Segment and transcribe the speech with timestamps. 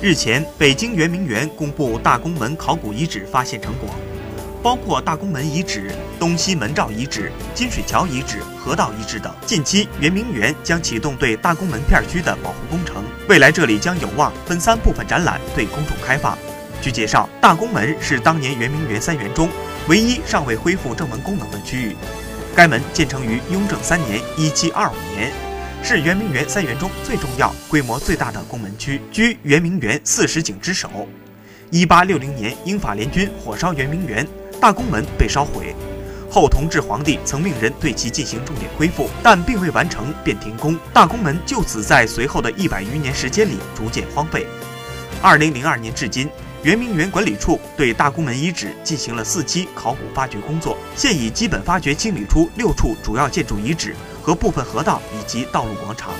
[0.00, 3.90] 日前，北京圆明园公布大宫门考古遗址发现成果，
[4.62, 5.90] 包括大宫门遗址、
[6.20, 9.34] 东西门罩遗址、金水桥遗址、河道遗址等。
[9.44, 16.38] 近期，圆明园将启动对大宫门片区的保护工程，未来这里将有望分三部分展览对公众开放。
[16.80, 19.48] 据介绍，大宫门是当年圆明园三园中
[19.88, 21.96] 唯一尚未恢复正门功能的区域，
[22.54, 25.32] 该门建成于雍正三年（一七二五年）。
[25.82, 31.08] 是圆明园三园中最重要、规模最大的宫门区，居圆明园四十景之首。
[31.70, 34.26] 一八六零年，英法联军火烧圆明园，
[34.60, 35.74] 大宫门被烧毁。
[36.30, 44.46] 后同治皇帝曾命人对其进行重点恢复，但并未完成便停工，大宫门就此在随后的一百余年时间里逐渐荒废。
[45.22, 46.28] 二零零二年至今，
[46.62, 53.96] 圆明园管理处对大宫门遗址进行了四期考古发掘工作，现已基本发掘清理出六处主要建筑遗址。
[54.28, 56.12] 和部分河道以及道路广场。